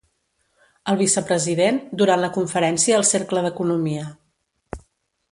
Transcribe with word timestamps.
El 0.93 0.95
vicepresident, 1.01 1.77
durant 2.01 2.23
la 2.23 2.29
conferència 2.37 2.97
al 3.01 3.05
Cercle 3.09 3.43
d'Economia. 3.49 4.07